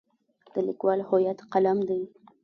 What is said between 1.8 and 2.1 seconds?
دی.